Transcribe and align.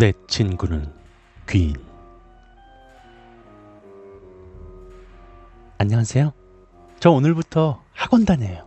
내 0.00 0.14
친구는 0.28 0.90
귀인. 1.46 1.74
안녕하세요. 5.76 6.32
저 7.00 7.10
오늘부터 7.10 7.84
학원 7.92 8.24
다녀요. 8.24 8.66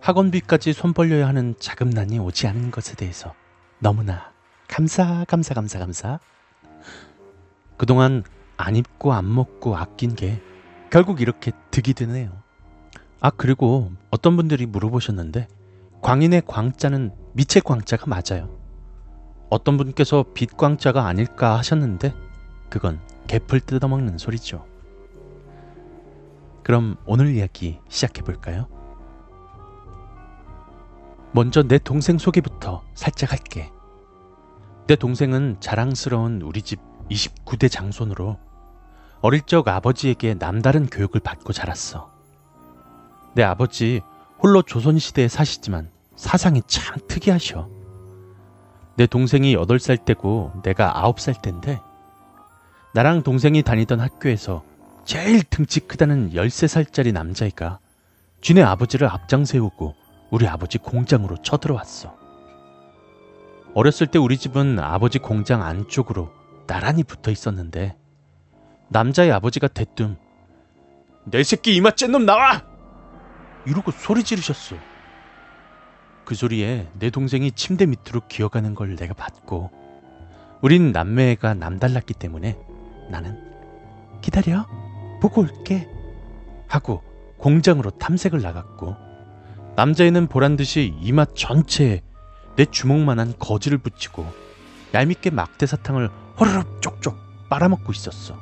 학원비까지 0.00 0.74
손 0.74 0.92
벌려야 0.92 1.26
하는 1.26 1.56
자금난이 1.58 2.20
오지 2.20 2.46
않은 2.46 2.70
것에 2.70 2.94
대해서 2.94 3.34
너무나 3.80 4.30
감사, 4.68 5.24
감사, 5.24 5.54
감사, 5.54 5.80
감사. 5.80 6.20
그동안 7.76 8.22
안 8.56 8.76
입고 8.76 9.12
안 9.12 9.34
먹고 9.34 9.76
아낀 9.76 10.14
게 10.14 10.40
결국 10.88 11.20
이렇게 11.20 11.50
득이 11.72 11.94
되네요. 11.94 12.30
아, 13.18 13.30
그리고 13.30 13.90
어떤 14.12 14.36
분들이 14.36 14.66
물어보셨는데 14.66 15.48
광인의 16.00 16.42
광자는 16.46 17.10
미체 17.32 17.58
광자가 17.58 18.06
맞아요. 18.06 18.55
어떤 19.48 19.76
분께서 19.76 20.24
빛광자가 20.34 21.06
아닐까 21.06 21.56
하셨는데 21.58 22.14
그건 22.68 23.00
개풀 23.26 23.60
뜯어먹는 23.60 24.18
소리죠. 24.18 24.66
그럼 26.62 26.96
오늘 27.06 27.34
이야기 27.34 27.78
시작해 27.88 28.22
볼까요? 28.22 28.66
먼저 31.32 31.62
내 31.62 31.78
동생 31.78 32.18
소개부터 32.18 32.82
살짝 32.94 33.30
할게. 33.30 33.70
내 34.86 34.96
동생은 34.96 35.58
자랑스러운 35.60 36.40
우리 36.42 36.62
집 36.62 36.80
29대 37.10 37.70
장손으로 37.70 38.38
어릴 39.20 39.42
적 39.42 39.68
아버지에게 39.68 40.34
남다른 40.34 40.86
교육을 40.86 41.20
받고 41.20 41.52
자랐어. 41.52 42.10
내 43.34 43.42
아버지 43.42 44.00
홀로 44.42 44.62
조선시대에 44.62 45.28
사시지만 45.28 45.90
사상이 46.16 46.62
참 46.66 46.96
특이하셔. 47.06 47.75
내 48.96 49.06
동생이 49.06 49.54
8살 49.54 50.04
때고 50.04 50.52
내가 50.62 50.92
9살 50.94 51.42
때인데 51.42 51.80
나랑 52.94 53.22
동생이 53.22 53.62
다니던 53.62 54.00
학교에서 54.00 54.64
제일 55.04 55.42
등치 55.42 55.80
크다는 55.80 56.32
13살짜리 56.32 57.12
남자애가 57.12 57.78
쥐네 58.40 58.62
아버지를 58.62 59.08
앞장 59.08 59.44
세우고 59.44 59.94
우리 60.30 60.48
아버지 60.48 60.78
공장으로 60.78 61.36
쳐들어왔어. 61.42 62.16
어렸을 63.74 64.06
때 64.06 64.18
우리 64.18 64.38
집은 64.38 64.78
아버지 64.78 65.18
공장 65.18 65.62
안쪽으로 65.62 66.32
나란히 66.66 67.04
붙어 67.04 67.30
있었는데 67.30 67.96
남자의 68.88 69.30
아버지가 69.30 69.68
대뜸 69.68 70.16
내 71.24 71.42
새끼 71.42 71.76
이맛째 71.76 72.06
놈 72.06 72.24
나와! 72.24 72.62
이러고 73.66 73.90
소리 73.90 74.24
지르셨어. 74.24 74.76
그 76.26 76.34
소리에 76.34 76.88
내 76.98 77.08
동생이 77.08 77.52
침대 77.52 77.86
밑으로 77.86 78.20
기어가는 78.28 78.74
걸 78.74 78.96
내가 78.96 79.14
봤고 79.14 79.70
우린 80.60 80.90
남매가 80.90 81.54
남달랐기 81.54 82.14
때문에 82.14 82.58
나는 83.08 83.40
기다려 84.20 84.66
보고 85.22 85.42
올게 85.42 85.88
하고 86.68 87.02
공장으로 87.38 87.92
탐색을 87.92 88.42
나갔고 88.42 88.96
남자애는 89.76 90.26
보란 90.26 90.56
듯이 90.56 90.94
이마 91.00 91.26
전체에 91.26 92.02
내 92.56 92.64
주먹만한 92.64 93.34
거지를 93.38 93.78
붙이고 93.78 94.26
얄밉게 94.94 95.30
막대 95.30 95.64
사탕을 95.66 96.10
호로록 96.40 96.82
쪽쪽 96.82 97.16
빨아먹고 97.48 97.92
있었어. 97.92 98.36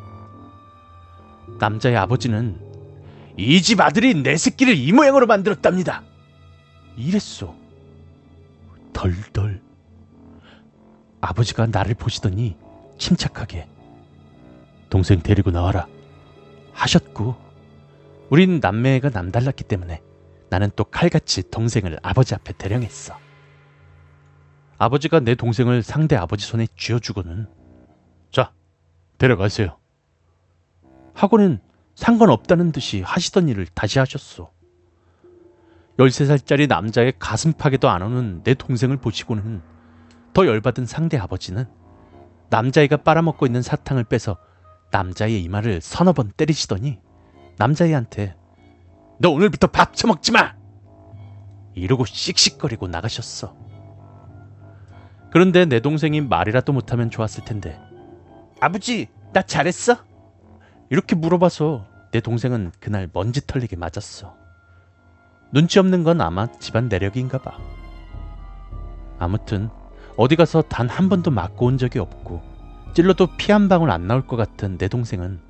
남자의 1.59 1.97
아버지는 1.99 2.59
이 3.37 3.61
집 3.61 3.81
아들이 3.81 4.15
내 4.15 4.37
새끼를 4.37 4.75
이 4.77 4.91
모양으로 4.93 5.27
만들었답니다. 5.27 6.03
이랬어. 6.97 7.64
덜덜. 8.95 9.61
아버지가 11.21 11.67
나를 11.67 11.95
보시더니 11.95 12.57
침착하게 12.97 13.69
동생 14.89 15.21
데리고 15.21 15.51
나와라 15.51 15.87
하셨고 16.73 17.37
우린 18.31 18.61
남매가 18.61 19.11
남달랐기 19.11 19.65
때문에 19.65 20.01
나는 20.49 20.71
또 20.77 20.85
칼같이 20.85 21.51
동생을 21.51 21.99
아버지 22.03 22.35
앞에 22.35 22.55
대령했어. 22.55 23.19
아버지가 24.79 25.21
내 25.21 25.35
동생을 25.35 25.83
상대 25.83 26.17
아버지 26.17 26.47
손에 26.47 26.67
쥐어주고는 26.77 27.49
자 28.31 28.53
데려가세요. 29.19 29.77
하고는 31.15 31.61
상관없다는 31.95 32.73
듯이 32.73 33.03
하시던 33.03 33.49
일을 33.49 33.67
다시 33.67 33.99
하셨어. 33.99 34.54
13살짜리 35.99 36.69
남자의 36.69 37.13
가슴팍에도 37.19 37.89
안 37.89 38.03
오는 38.03 38.43
내 38.43 38.55
동생을 38.55 38.97
보시고는 38.97 39.63
더 40.33 40.47
열받은 40.47 40.87
상대 40.87 41.17
아버지는 41.17 41.67
남자애가 42.51 42.99
빨아먹고 42.99 43.47
있는 43.47 43.63
사탕을 43.63 44.05
빼서 44.05 44.37
남자의 44.91 45.43
이마를 45.43 45.81
서너 45.81 46.13
번 46.13 46.33
때리시더니 46.37 46.99
남자애한테 47.59 48.37
너 49.19 49.31
오늘부터 49.31 49.69
밥 49.69 49.95
처먹지 49.95 50.33
마! 50.33 50.55
이러고 51.75 52.05
씩씩거리고 52.05 52.89
나가셨어. 52.89 53.57
그런데 55.33 55.65
내 55.65 55.81
동생이 55.81 56.21
말이라도 56.21 56.73
못하면 56.73 57.11
좋았을 57.11 57.45
텐데 57.45 57.81
아버지 58.61 59.09
나 59.33 59.43
잘했어? 59.43 59.97
이렇게 60.91 61.17
물어봐서 61.17 61.87
내 62.13 62.21
동생은 62.21 62.73
그날 62.79 63.09
먼지 63.13 63.45
털리게 63.45 63.77
맞았어. 63.77 64.44
눈치 65.55 65.79
없는 65.79 66.03
건 66.03 66.21
아마 66.21 66.49
집안 66.59 66.89
내력인가 66.89 67.39
봐. 67.39 67.57
아무튼 69.21 69.71
어디 70.17 70.35
가서 70.35 70.63
단 70.63 70.89
한 70.91 71.09
번도 71.09 71.31
맞고 71.31 71.67
온 71.67 71.79
적이 71.79 72.01
없고 72.01 72.43
찔러도 72.93 73.37
피 73.37 73.53
한 73.53 73.69
방울 73.69 73.93
안 73.93 74.09
나올 74.09 74.27
것 74.27 74.35
같은 74.37 74.77
내 74.79 74.89
동생은 74.89 75.41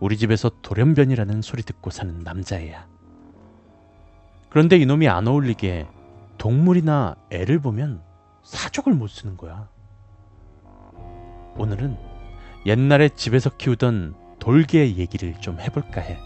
우리 0.00 0.16
집에서 0.16 0.50
돌연변이라는 0.62 1.40
소리 1.42 1.62
듣고 1.62 1.90
사는 1.90 2.18
남자애야. 2.24 2.88
그런데 4.50 4.76
이놈이 4.76 5.08
안 5.08 5.28
어울리게 5.28 5.86
동물이나 6.38 7.14
애를 7.30 7.60
보면 7.60 8.02
사족을 8.42 8.92
못 8.92 9.06
쓰는 9.06 9.36
거야. 9.36 9.68
오늘은 11.56 11.96
옛날에 12.66 13.08
집에서 13.10 13.50
키우던 13.50 14.16
돌개 14.40 14.96
얘기를 14.96 15.40
좀 15.40 15.60
해볼까 15.60 16.00
해. 16.00 16.18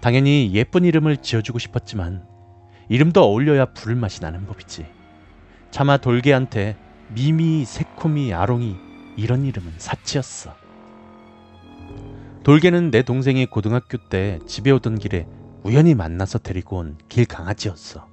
당연히 0.00 0.50
예쁜 0.54 0.84
이름을 0.84 1.18
지어주고 1.18 1.58
싶었지만 1.58 2.26
이름도 2.88 3.22
어울려야 3.22 3.66
부를 3.66 3.96
맛이 3.96 4.22
나는 4.22 4.46
법이지. 4.46 4.86
차마 5.70 5.96
돌개한테 5.96 6.76
미미, 7.08 7.64
새코미, 7.64 8.32
아롱이 8.32 8.76
이런 9.16 9.44
이름은 9.44 9.74
사치였어. 9.78 10.54
돌개는 12.44 12.90
내 12.90 13.02
동생이 13.02 13.46
고등학교 13.46 13.98
때 14.08 14.38
집에 14.46 14.70
오던 14.70 14.98
길에 14.98 15.26
우연히 15.64 15.94
만나서 15.94 16.38
데리고 16.38 16.78
온 16.78 16.96
길 17.08 17.26
강아지였어. 17.26 18.06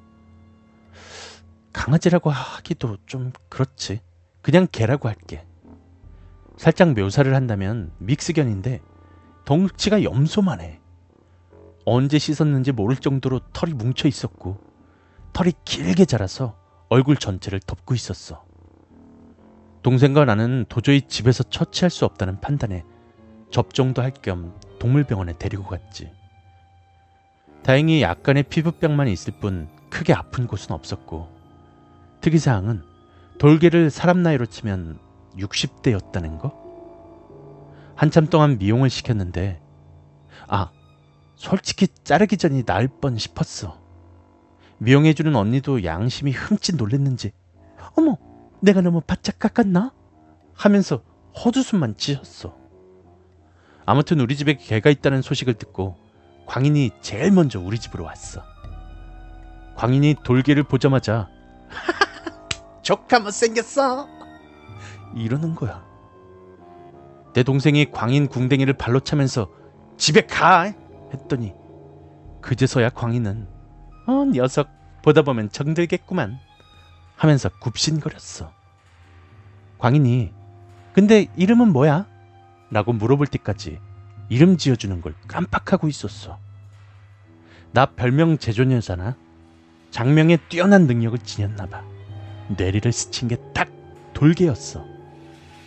강아지라고 1.71 2.29
하기도 2.29 2.97
좀 3.05 3.31
그렇지. 3.49 3.99
그냥 4.41 4.67
개라고 4.71 5.07
할게. 5.07 5.45
살짝 6.57 6.93
묘사를 6.93 7.33
한다면 7.33 7.91
믹스견인데 7.99 8.81
덩치가 9.45 10.03
염소만 10.03 10.61
해. 10.61 10.79
언제 11.85 12.17
씻었는지 12.17 12.71
모를 12.71 12.95
정도로 12.97 13.39
털이 13.53 13.73
뭉쳐 13.73 14.07
있었고 14.07 14.57
털이 15.33 15.53
길게 15.65 16.05
자라서 16.05 16.57
얼굴 16.89 17.15
전체를 17.17 17.59
덮고 17.59 17.93
있었어. 17.93 18.43
동생과 19.83 20.25
나는 20.25 20.65
도저히 20.67 21.01
집에서 21.03 21.43
처치할 21.43 21.89
수 21.91 22.05
없다는 22.05 22.41
판단에 22.41 22.83
접종도 23.51 24.01
할 24.01 24.11
겸 24.11 24.59
동물병원에 24.79 25.37
데리고 25.37 25.63
갔지. 25.63 26.11
다행히 27.63 28.01
약간의 28.01 28.43
피부병만 28.43 29.07
있을 29.07 29.33
뿐 29.39 29.67
크게 29.89 30.13
아픈 30.13 30.47
곳은 30.47 30.71
없었고 30.71 31.29
특이사항은 32.21 32.83
돌개를 33.37 33.89
사람 33.89 34.23
나이로 34.23 34.45
치면 34.47 34.99
60대였다는 35.37 36.39
거? 36.39 36.53
한참 37.95 38.27
동안 38.27 38.57
미용을 38.57 38.89
시켰는데 38.89 39.61
아 40.47 40.71
솔직히 41.35 41.87
자르기 42.03 42.37
전이 42.37 42.63
나을 42.63 42.87
뻔 42.87 43.17
싶었어. 43.17 43.79
미용해주는 44.77 45.35
언니도 45.35 45.83
양심이 45.83 46.31
흠칫 46.31 46.75
놀랬는지 46.75 47.31
어머 47.95 48.17
내가 48.61 48.81
너무 48.81 49.01
바짝 49.01 49.39
깎았나? 49.39 49.93
하면서 50.53 51.01
헛웃음만 51.37 51.97
지었어. 51.97 52.55
아무튼 53.85 54.19
우리 54.19 54.35
집에 54.35 54.55
개가 54.55 54.89
있다는 54.89 55.21
소식을 55.21 55.55
듣고 55.55 55.95
광인이 56.47 56.91
제일 57.01 57.31
먼저 57.31 57.59
우리 57.59 57.77
집으로 57.79 58.03
왔어. 58.03 58.41
광인이 59.75 60.15
돌개를 60.23 60.63
보자마자 60.63 61.29
조카 62.81 63.19
못생겼어 63.19 64.07
이러는 65.15 65.55
거야. 65.55 65.83
내 67.33 67.43
동생이 67.43 67.91
광인 67.91 68.27
궁뎅이를 68.27 68.75
발로 68.75 69.01
차면서 69.01 69.49
집에 69.97 70.25
가 70.25 70.73
했더니 71.13 71.53
그제서야 72.41 72.89
광인은 72.89 73.47
어 74.07 74.25
녀석 74.25 74.69
보다 75.03 75.21
보면 75.21 75.49
정들겠구만 75.51 76.37
하면서 77.15 77.49
굽신거렸어. 77.59 78.51
광인이 79.77 80.31
근데 80.93 81.27
이름은 81.35 81.73
뭐야? 81.73 82.07
라고 82.71 82.93
물어볼 82.93 83.27
때까지 83.27 83.79
이름 84.29 84.57
지어주는 84.57 85.01
걸 85.01 85.13
깜빡하고 85.27 85.87
있었어. 85.87 86.37
나 87.71 87.85
별명 87.85 88.37
제조녀잖아. 88.37 89.15
장명에 89.91 90.37
뛰어난 90.49 90.87
능력을 90.87 91.19
지녔나 91.19 91.65
봐. 91.67 91.83
뇌리를 92.57 92.91
스친 92.91 93.27
게 93.27 93.37
딱 93.53 93.69
돌개였어. 94.13 94.85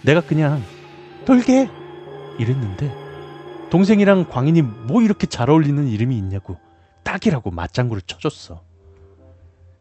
내가 0.03 0.21
그냥 0.23 0.63
돌개 1.25 1.69
이랬는데 2.39 3.08
동생이랑 3.71 4.29
광인이 4.29 4.63
뭐 4.63 5.03
이렇게 5.03 5.27
잘 5.27 5.51
어울리는 5.51 5.87
이름이 5.87 6.17
있냐고 6.17 6.59
딱이라고 7.05 7.51
맞장구를 7.51 8.03
쳐줬어. 8.03 8.63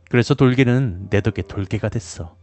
그래서 0.10 0.34
돌개는 0.34 1.10
내 1.10 1.22
덕에 1.22 1.42
돌개가 1.42 1.90
됐어. 1.90 2.36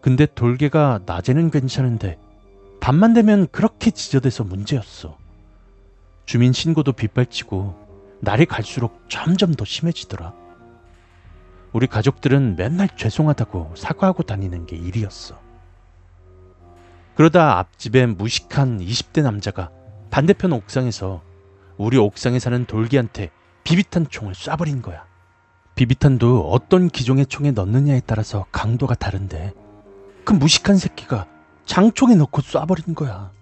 근데 0.00 0.26
돌개가 0.26 1.00
낮에는 1.06 1.50
괜찮은데 1.50 2.18
밤만 2.80 3.14
되면 3.14 3.46
그렇게 3.50 3.90
지저대서 3.90 4.44
문제였어. 4.44 5.18
주민 6.24 6.52
신고도 6.52 6.92
빗발치고 6.92 7.88
날이 8.20 8.46
갈수록 8.46 9.08
점점 9.08 9.54
더 9.54 9.64
심해지더라. 9.64 10.34
우리 11.72 11.86
가족들은 11.86 12.56
맨날 12.56 12.88
죄송하다고 12.96 13.74
사과하고 13.76 14.22
다니는 14.22 14.66
게 14.66 14.76
일이었어. 14.76 15.47
그러다 17.18 17.58
앞집에 17.58 18.06
무식한 18.06 18.78
20대 18.78 19.24
남자가 19.24 19.72
반대편 20.08 20.52
옥상에서 20.52 21.20
우리 21.76 21.98
옥상에 21.98 22.38
사는 22.38 22.64
돌기한테 22.64 23.32
비비탄 23.64 24.06
총을 24.08 24.34
쏴버린 24.34 24.82
거야. 24.82 25.04
비비탄도 25.74 26.48
어떤 26.48 26.86
기종의 26.88 27.26
총에 27.26 27.50
넣느냐에 27.50 28.02
따라서 28.06 28.46
강도가 28.52 28.94
다른데 28.94 29.52
그 30.24 30.32
무식한 30.32 30.76
새끼가 30.76 31.26
장총에 31.64 32.14
넣고 32.14 32.40
쏴버린 32.40 32.94
거야. 32.94 33.32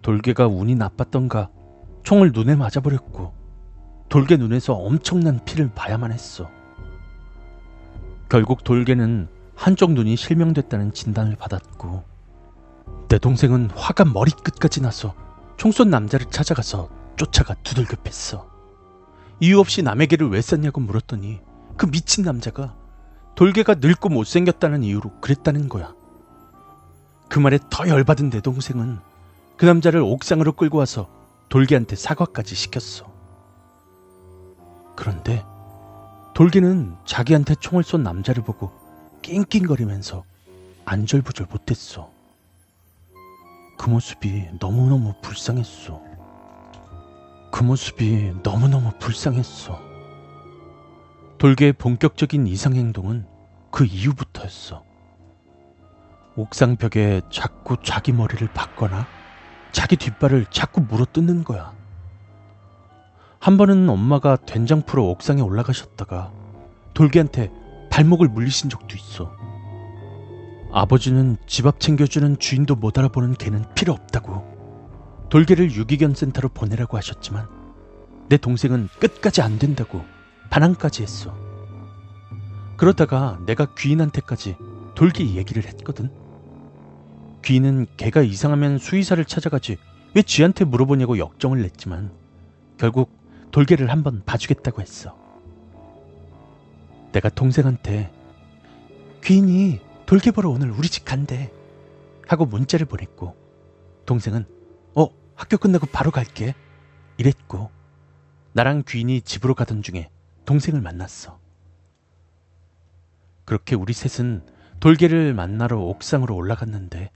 돌개가 0.00 0.46
운이 0.46 0.76
나빴던가 0.76 1.50
총을 2.04 2.30
눈에 2.30 2.54
맞아버렸고 2.54 3.34
돌개 4.08 4.36
눈에서 4.36 4.74
엄청난 4.74 5.44
피를 5.44 5.72
봐야만 5.74 6.12
했어. 6.12 6.48
결국 8.28 8.62
돌개는 8.62 9.26
한쪽 9.56 9.92
눈이 9.92 10.16
실명됐다는 10.16 10.92
진단을 10.92 11.34
받았고 11.36 12.04
내 13.08 13.18
동생은 13.18 13.70
화가 13.74 14.04
머리끝까지 14.04 14.82
나서 14.82 15.14
총쏜 15.56 15.90
남자를 15.90 16.26
찾아가서 16.26 16.88
쫓아가 17.16 17.54
두들겨 17.62 17.96
팼어. 18.04 18.46
이유 19.40 19.58
없이 19.58 19.82
남에게를 19.82 20.28
왜 20.28 20.42
쐈냐고 20.42 20.80
물었더니 20.80 21.40
그 21.76 21.90
미친 21.90 22.24
남자가 22.24 22.74
돌개가 23.34 23.74
늙고 23.74 24.10
못생겼다는 24.10 24.82
이유로 24.82 25.20
그랬다는 25.20 25.68
거야. 25.68 25.94
그 27.28 27.38
말에 27.38 27.58
더 27.70 27.88
열받은 27.88 28.30
내 28.30 28.40
동생은 28.40 28.98
그 29.56 29.64
남자를 29.64 30.00
옥상으로 30.00 30.52
끌고 30.52 30.78
와서 30.78 31.08
돌개한테 31.48 31.96
사과까지 31.96 32.54
시켰어. 32.54 33.10
그런데 34.94 35.44
돌개는 36.34 36.96
자기한테 37.06 37.54
총을 37.54 37.82
쏜 37.82 38.02
남자를 38.02 38.42
보고 38.42 38.85
낑낑거리면서 39.26 40.24
안절부절 40.84 41.48
못했어. 41.50 42.10
그 43.76 43.90
모습이 43.90 44.50
너무너무 44.60 45.14
불쌍했어. 45.20 46.00
그 47.50 47.64
모습이 47.64 48.34
너무너무 48.44 48.92
불쌍했어. 49.00 49.80
돌개의 51.38 51.72
본격적인 51.72 52.46
이상행동은 52.46 53.26
그 53.72 53.84
이후부터였어. 53.84 54.84
옥상 56.36 56.76
벽에 56.76 57.20
자꾸 57.30 57.76
자기 57.82 58.12
머리를 58.12 58.46
박거나 58.52 59.06
자기 59.72 59.96
뒷발을 59.96 60.46
자꾸 60.50 60.82
물어뜯는 60.82 61.42
거야. 61.42 61.74
한 63.40 63.56
번은 63.56 63.88
엄마가 63.88 64.36
된장 64.36 64.82
풀어 64.82 65.02
옥상에 65.04 65.42
올라가셨다가 65.42 66.32
돌개한테 66.94 67.50
발목을 67.96 68.28
물리신 68.28 68.68
적도 68.68 68.94
있어. 68.94 69.34
아버지는 70.70 71.38
집 71.46 71.66
앞 71.66 71.80
챙겨주는 71.80 72.38
주인도 72.38 72.76
못 72.76 72.98
알아보는 72.98 73.32
개는 73.32 73.64
필요 73.74 73.94
없다고 73.94 75.26
돌개를 75.30 75.72
유기견 75.72 76.14
센터로 76.14 76.50
보내라고 76.50 76.98
하셨지만 76.98 77.48
내 78.28 78.36
동생은 78.36 78.90
끝까지 79.00 79.40
안 79.40 79.58
된다고 79.58 80.04
반항까지 80.50 81.04
했어. 81.04 81.34
그러다가 82.76 83.38
내가 83.46 83.66
귀인한테까지 83.74 84.56
돌개 84.94 85.24
얘기를 85.24 85.64
했거든. 85.64 86.10
귀인은 87.46 87.86
개가 87.96 88.20
이상하면 88.20 88.76
수의사를 88.76 89.24
찾아가지 89.24 89.78
왜 90.14 90.20
쥐한테 90.20 90.66
물어보냐고 90.66 91.16
역정을 91.16 91.62
냈지만 91.62 92.10
결국 92.76 93.10
돌개를 93.52 93.90
한번 93.90 94.22
봐주겠다고 94.26 94.82
했어. 94.82 95.25
내가 97.16 97.30
동생한테 97.30 98.12
귀인이 99.24 99.80
돌개 100.04 100.30
보러 100.30 100.50
오늘 100.50 100.70
우리 100.70 100.86
집 100.88 101.06
간대 101.06 101.50
하고 102.28 102.44
문자를 102.44 102.84
보냈고 102.84 103.34
동생은 104.04 104.44
어 104.94 105.08
학교 105.34 105.56
끝나고 105.56 105.86
바로 105.86 106.10
갈게 106.10 106.54
이랬고 107.16 107.70
나랑 108.52 108.82
귀인이 108.86 109.22
집으로 109.22 109.54
가던 109.54 109.82
중에 109.82 110.10
동생을 110.44 110.82
만났어. 110.82 111.38
그렇게 113.46 113.74
우리 113.74 113.94
셋은 113.94 114.44
돌개를 114.80 115.32
만나러 115.32 115.78
옥상으로 115.78 116.36
올라갔는데 116.36 117.10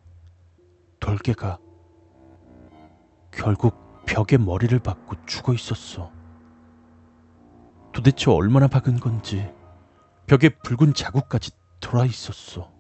돌개가 0.99 1.58
결국 3.32 3.76
벽에 4.06 4.38
머리를 4.38 4.79
박고 4.79 5.17
죽어 5.26 5.52
있었어. 5.52 6.11
도대체 7.93 8.31
얼마나 8.31 8.67
박은 8.67 8.99
건지 8.99 9.59
벽에 10.30 10.48
붉은 10.48 10.94
자국까지 10.94 11.50
돌아 11.80 12.04
있었어. 12.04 12.70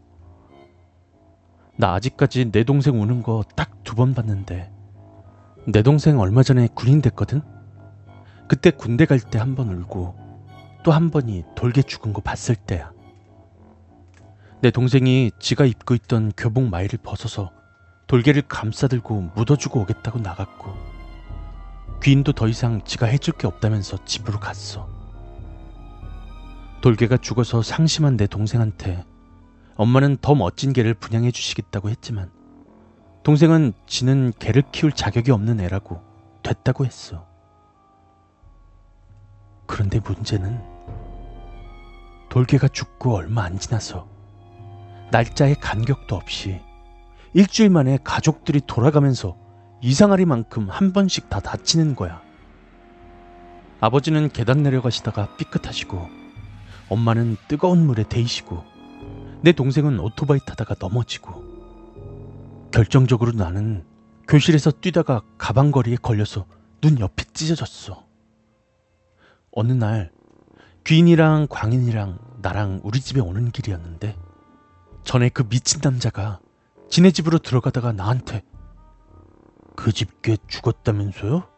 나 1.76 1.94
아직까지 1.94 2.52
내 2.52 2.62
동생 2.62 3.02
우는 3.02 3.24
거 3.24 3.42
딱 3.56 3.82
두 3.82 3.96
번 3.96 4.14
봤는데 4.14 4.70
내 5.66 5.82
동생 5.82 6.20
얼마 6.20 6.44
전에 6.44 6.68
군인 6.76 7.02
됐거든? 7.02 7.42
그때 8.46 8.70
군대 8.70 9.04
갈 9.04 9.18
때 9.18 9.38
한 9.40 9.56
번 9.56 9.68
울고 9.68 10.14
또 10.84 10.92
한 10.92 11.10
번이 11.10 11.42
돌게 11.56 11.82
죽은 11.82 12.12
거 12.12 12.20
봤을 12.20 12.54
때야. 12.54 12.92
내 14.60 14.70
동생이 14.70 15.32
지가 15.40 15.64
입고 15.64 15.96
있던 15.96 16.30
교복 16.36 16.68
마이를 16.68 17.00
벗어서 17.02 17.50
돌개를 18.06 18.42
감싸들고 18.42 19.32
묻어주고 19.34 19.80
오겠다고 19.80 20.20
나갔고 20.20 20.72
귀인도 22.00 22.32
더 22.32 22.46
이상 22.46 22.84
지가 22.84 23.06
해줄 23.06 23.34
게 23.34 23.48
없다면서 23.48 24.04
집으로 24.04 24.38
갔어. 24.38 24.99
돌개가 26.80 27.18
죽어서 27.18 27.60
상심한 27.60 28.16
내 28.16 28.26
동생한테 28.26 29.04
엄마는 29.76 30.16
더 30.22 30.34
멋진 30.34 30.72
개를 30.72 30.94
분양해 30.94 31.30
주시겠다고 31.30 31.90
했지만 31.90 32.30
동생은 33.22 33.74
지는 33.86 34.32
개를 34.38 34.62
키울 34.72 34.92
자격이 34.92 35.30
없는 35.30 35.60
애라고 35.60 36.00
됐다고 36.42 36.86
했어. 36.86 37.26
그런데 39.66 40.00
문제는 40.00 40.58
돌개가 42.30 42.66
죽고 42.66 43.14
얼마 43.14 43.42
안 43.44 43.58
지나서 43.58 44.08
날짜에 45.10 45.54
간격도 45.54 46.16
없이 46.16 46.60
일주일 47.34 47.68
만에 47.68 47.98
가족들이 48.02 48.62
돌아가면서 48.66 49.36
이상하리만큼 49.82 50.70
한 50.70 50.92
번씩 50.94 51.28
다 51.28 51.40
다치는 51.40 51.94
거야. 51.94 52.22
아버지는 53.80 54.30
계단 54.30 54.62
내려가시다가 54.62 55.36
삐끗하시고 55.36 56.19
엄마는 56.90 57.36
뜨거운 57.48 57.86
물에 57.86 58.02
데이시고 58.02 58.64
내 59.42 59.52
동생은 59.52 60.00
오토바이 60.00 60.40
타다가 60.44 60.74
넘어지고 60.78 61.42
결정적으로 62.72 63.32
나는 63.32 63.84
교실에서 64.28 64.70
뛰다가 64.70 65.22
가방거리에 65.38 65.96
걸려서 65.96 66.46
눈 66.80 66.98
옆이 66.98 67.32
찢어졌어. 67.32 68.04
어느 69.52 69.72
날 69.72 70.12
귀인이랑 70.84 71.46
광인이랑 71.48 72.18
나랑 72.42 72.80
우리 72.84 73.00
집에 73.00 73.20
오는 73.20 73.50
길이었는데 73.50 74.16
전에 75.04 75.28
그 75.28 75.48
미친 75.48 75.80
남자가 75.82 76.40
지네 76.88 77.12
집으로 77.12 77.38
들어가다가 77.38 77.92
나한테 77.92 78.42
그집꽤 79.76 80.36
죽었다면서요? 80.48 81.48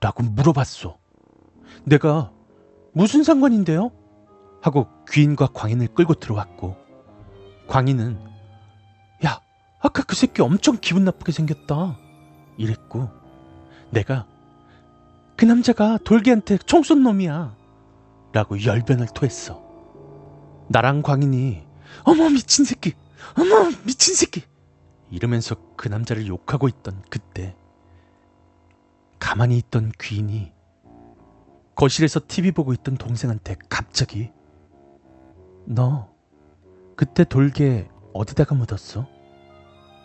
라고 0.00 0.22
물어봤어. 0.22 0.98
내가 1.84 2.32
무슨 2.92 3.22
상관인데요? 3.22 3.92
하고 4.62 4.88
귀인과 5.10 5.48
광인을 5.48 5.88
끌고 5.88 6.14
들어왔고 6.14 6.76
광인은 7.66 8.18
야 9.24 9.40
아까 9.80 10.02
그 10.02 10.14
새끼 10.14 10.42
엄청 10.42 10.76
기분 10.80 11.04
나쁘게 11.04 11.32
생겼다. 11.32 11.96
이랬고 12.56 13.08
내가 13.90 14.26
그 15.36 15.44
남자가 15.44 15.98
돌기한테 16.04 16.58
총 16.58 16.82
쏜 16.82 17.02
놈이야. 17.02 17.56
라고 18.32 18.62
열변을 18.62 19.08
토했어. 19.14 19.62
나랑 20.68 21.02
광인이 21.02 21.66
어머 22.04 22.28
미친 22.28 22.64
새끼 22.64 22.92
어머 23.36 23.70
미친 23.84 24.14
새끼. 24.14 24.42
이러면서 25.10 25.56
그 25.76 25.88
남자를 25.88 26.26
욕하고 26.28 26.68
있던 26.68 27.02
그때 27.10 27.56
가만히 29.18 29.58
있던 29.58 29.90
귀인이 30.00 30.52
거실에서 31.74 32.20
TV 32.28 32.52
보고 32.52 32.72
있던 32.72 32.96
동생한테 32.96 33.56
갑자기 33.68 34.30
너 35.64 36.08
그때 36.96 37.24
돌게 37.24 37.88
어디다가 38.12 38.54
묻었어? 38.54 39.06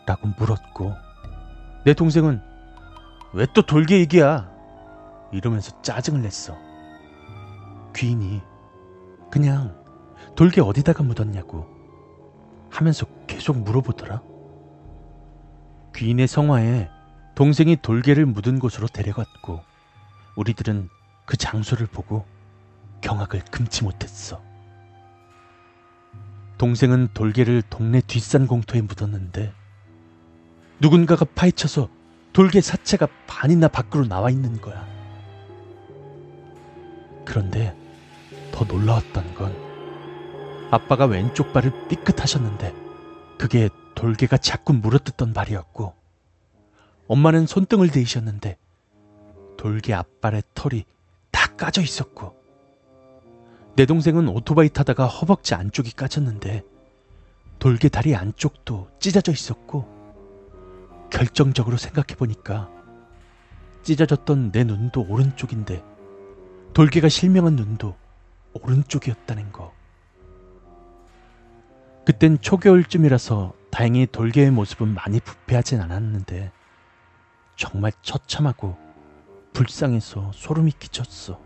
라고 0.05 0.27
물었고 0.37 0.93
내 1.85 1.93
동생은 1.93 2.41
왜 3.33 3.45
또 3.53 3.61
돌게 3.63 3.99
얘기야? 3.99 4.49
이러면서 5.33 5.81
짜증을 5.81 6.21
냈어. 6.21 6.55
귀인이 7.95 8.41
그냥 9.31 9.75
돌게 10.35 10.61
어디다가 10.61 11.03
묻었냐고 11.03 11.67
하면서 12.69 13.05
계속 13.27 13.57
물어보더라. 13.57 14.21
귀인의 15.95 16.27
성화에 16.27 16.89
동생이 17.35 17.77
돌개를 17.81 18.25
묻은 18.25 18.59
곳으로 18.59 18.87
데려갔고 18.87 19.61
우리들은 20.37 20.89
그 21.25 21.37
장소를 21.37 21.87
보고 21.87 22.25
경악을 23.01 23.41
금치 23.51 23.83
못했어. 23.83 24.41
동생은 26.57 27.09
돌개를 27.13 27.61
동네 27.69 28.01
뒷산 28.01 28.47
공터에 28.47 28.81
묻었는데 28.81 29.53
누군가가 30.79 31.25
파헤쳐서 31.25 31.89
돌개 32.33 32.61
사체가 32.61 33.07
반이나 33.27 33.67
밖으로 33.67 34.05
나와 34.07 34.29
있는 34.29 34.59
거야. 34.61 34.85
그런데 37.25 37.75
더 38.51 38.65
놀라웠던 38.65 39.35
건 39.35 39.55
아빠가 40.71 41.05
왼쪽 41.05 41.53
발을 41.53 41.87
삐끗하셨는데 41.87 42.73
그게 43.37 43.69
돌개가 43.95 44.37
자꾸 44.37 44.73
물어뜯던 44.73 45.33
발이었고 45.33 45.93
엄마는 47.07 47.47
손등을 47.47 47.89
대이셨는데 47.89 48.57
돌개 49.57 49.93
앞발의 49.93 50.43
털이 50.53 50.85
다 51.31 51.47
까져 51.55 51.81
있었고 51.81 52.44
내 53.75 53.85
동생은 53.85 54.29
오토바이 54.29 54.69
타다가 54.69 55.05
허벅지 55.05 55.53
안쪽이 55.53 55.91
까졌는데 55.91 56.63
돌개 57.59 57.89
다리 57.89 58.15
안쪽도 58.15 58.89
찢어져 58.99 59.33
있었고 59.33 59.93
결정적으로 61.11 61.75
생각해보니까 61.75 62.69
찢어졌던 63.83 64.53
내 64.53 64.63
눈도 64.63 65.05
오른쪽인데 65.07 65.83
돌개가 66.73 67.09
실명한 67.09 67.57
눈도 67.57 67.95
오른쪽이었다는 68.53 69.51
거. 69.51 69.73
그땐 72.05 72.39
초겨울쯤이라서 72.39 73.53
다행히 73.71 74.07
돌개의 74.09 74.51
모습은 74.51 74.87
많이 74.93 75.19
부패하진 75.19 75.81
않았는데 75.81 76.51
정말 77.57 77.91
처참하고 78.01 78.77
불쌍해서 79.51 80.31
소름이 80.33 80.71
끼쳤어. 80.79 81.44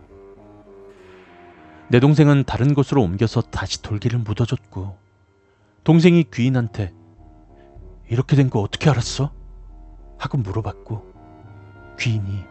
내 1.89 2.00
동생은 2.00 2.43
다른 2.46 2.74
곳으로 2.74 3.01
옮겨서 3.01 3.41
다시 3.41 3.81
돌개를 3.81 4.19
묻어줬고 4.19 4.98
동생이 5.84 6.25
귀인한테 6.31 6.93
이렇게 8.10 8.36
된 8.36 8.50
거 8.50 8.60
어떻게 8.62 8.89
알았어? 8.89 9.31
하고 10.17 10.38
물어봤고 10.38 11.03
귀인이 12.00 12.43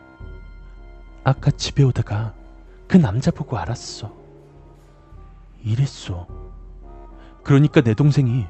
아까 1.25 1.51
집에 1.51 1.83
오다가 1.83 2.35
그 2.87 2.97
남자 2.97 3.31
보고 3.31 3.59
알았어. 3.59 4.17
이랬어. 5.63 6.27
그러니까 7.45 7.81
내 7.83 7.95
동생이 7.95 8.47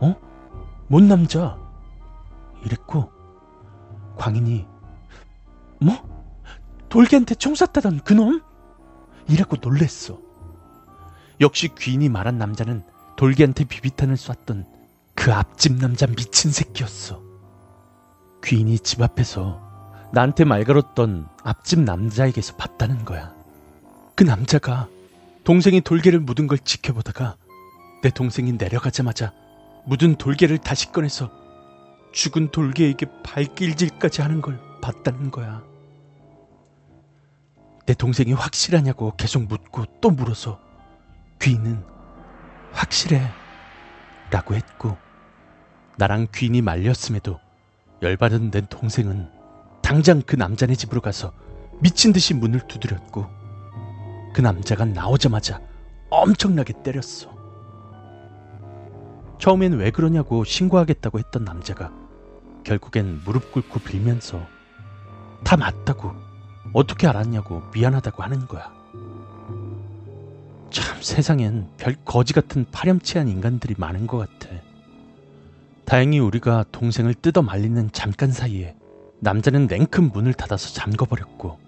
어? 0.00 0.14
뭔 0.88 1.08
남자? 1.08 1.58
이랬고 2.64 3.10
광인이 4.18 4.66
뭐? 5.80 5.94
돌개한테 6.88 7.34
총 7.36 7.54
쐈다던 7.54 8.00
그놈? 8.00 8.42
이라고 9.30 9.56
놀랬어. 9.60 10.18
역시 11.40 11.68
귀인이 11.78 12.08
말한 12.08 12.36
남자는 12.36 12.82
돌개한테 13.16 13.64
비비탄을 13.64 14.16
쐈던 14.16 14.66
그 15.14 15.32
앞집 15.32 15.74
남자 15.74 16.06
미친 16.06 16.50
새끼였어. 16.50 17.22
귀인이 18.44 18.78
집 18.80 19.00
앞에서 19.00 19.60
나한테 20.12 20.44
말 20.44 20.64
걸었던 20.64 21.28
앞집 21.44 21.80
남자에게서 21.80 22.56
봤다는 22.56 23.04
거야. 23.04 23.32
그 24.16 24.24
남자가 24.24 24.88
동생이 25.44 25.80
돌개를 25.80 26.18
묻은 26.18 26.48
걸 26.48 26.58
지켜보다가 26.58 27.36
내 28.02 28.10
동생이 28.10 28.52
내려가자마자 28.52 29.32
묻은 29.86 30.16
돌개를 30.16 30.58
다시 30.58 30.90
꺼내서 30.90 31.30
죽은 32.12 32.50
돌개에게 32.50 33.06
발길질까지 33.22 34.22
하는 34.22 34.40
걸 34.40 34.58
봤다는 34.80 35.30
거야. 35.30 35.69
내 37.86 37.94
동생이 37.94 38.32
확실하냐고 38.32 39.14
계속 39.16 39.44
묻고 39.44 39.84
또 40.00 40.10
물어서 40.10 40.60
귀인은 41.40 41.82
확실해 42.72 43.22
라고 44.30 44.54
했고 44.54 44.96
나랑 45.96 46.28
귀인이 46.34 46.62
말렸음에도 46.62 47.40
열받은 48.02 48.50
내 48.50 48.60
동생은 48.62 49.28
당장 49.82 50.22
그 50.22 50.36
남자네 50.36 50.74
집으로 50.74 51.00
가서 51.00 51.32
미친 51.80 52.12
듯이 52.12 52.34
문을 52.34 52.60
두드렸고 52.68 53.26
그 54.32 54.40
남자가 54.40 54.84
나오자마자 54.84 55.60
엄청나게 56.10 56.74
때렸어. 56.82 57.30
처음엔 59.38 59.72
왜 59.78 59.90
그러냐고 59.90 60.44
신고하겠다고 60.44 61.18
했던 61.18 61.44
남자가 61.44 61.92
결국엔 62.64 63.22
무릎 63.24 63.52
꿇고 63.52 63.80
빌면서 63.80 64.46
다 65.42 65.56
맞다고 65.56 66.14
어떻게 66.72 67.06
알았냐고 67.06 67.62
미안하다고 67.74 68.22
하는 68.22 68.46
거야. 68.46 68.72
참 70.70 71.02
세상엔 71.02 71.68
별 71.76 71.96
거지 72.04 72.32
같은 72.32 72.64
파렴치한 72.70 73.28
인간들이 73.28 73.74
많은 73.76 74.06
것 74.06 74.18
같아. 74.18 74.54
다행히 75.84 76.20
우리가 76.20 76.64
동생을 76.70 77.14
뜯어 77.14 77.42
말리는 77.42 77.90
잠깐 77.92 78.30
사이에 78.30 78.76
남자는 79.18 79.66
냉큼 79.66 80.10
문을 80.12 80.32
닫아서 80.34 80.72
잠궈버렸고 80.72 81.58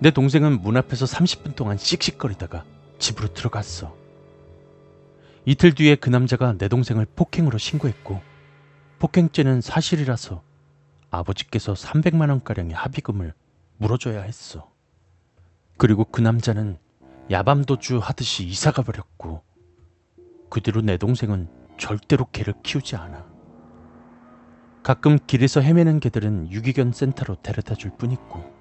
내 0.00 0.10
동생은 0.10 0.60
문 0.62 0.76
앞에서 0.76 1.06
30분 1.06 1.54
동안 1.54 1.78
씩씩거리다가 1.78 2.64
집으로 2.98 3.32
들어갔어. 3.32 3.96
이틀 5.44 5.74
뒤에 5.74 5.94
그 5.94 6.10
남자가 6.10 6.54
내 6.58 6.68
동생을 6.68 7.06
폭행으로 7.14 7.58
신고했고 7.58 8.20
폭행죄는 8.98 9.60
사실이라서 9.60 10.42
아버지께서 11.10 11.72
300만 11.74 12.28
원가량의 12.28 12.74
합의금을 12.74 13.32
물어줘야 13.78 14.22
했어. 14.22 14.70
그리고 15.76 16.04
그 16.04 16.20
남자는 16.20 16.78
야밤도주 17.30 17.98
하듯이 17.98 18.44
이사가 18.44 18.82
버렸고 18.82 19.42
그 20.50 20.60
뒤로 20.60 20.80
내 20.80 20.96
동생은 20.96 21.48
절대로 21.78 22.26
개를 22.32 22.54
키우지 22.62 22.96
않아. 22.96 23.26
가끔 24.82 25.18
길에서 25.26 25.60
헤매는 25.60 26.00
개들은 26.00 26.50
유기견 26.50 26.92
센터로 26.92 27.36
데려다 27.42 27.74
줄 27.74 27.90
뿐이고 27.96 28.58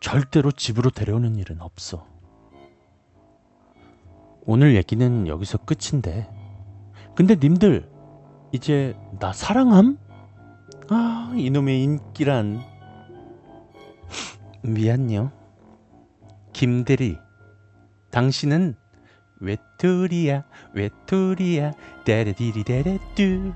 절대로 0.00 0.50
집으로 0.50 0.90
데려오는 0.90 1.36
일은 1.36 1.60
없어. 1.60 2.06
오늘 4.44 4.74
얘기는 4.74 5.28
여기서 5.28 5.58
끝인데 5.58 6.28
근데 7.14 7.36
님들 7.36 7.88
이제 8.50 8.96
나 9.20 9.32
사랑함? 9.32 9.98
아 10.88 11.32
이놈의 11.36 11.82
인기란 11.82 12.71
미안요. 14.62 15.30
김대리 16.52 17.18
당신은 18.10 18.74
외톨이야 19.40 20.44
외톨이야. 20.74 21.72
데레디리 22.04 22.64
데레뚜 22.64 23.52